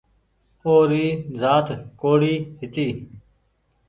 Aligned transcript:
او 0.65 0.73
ري 0.89 1.05
زآت 1.41 1.67
ڪوڙي 2.01 2.35
هيتي 2.59 2.87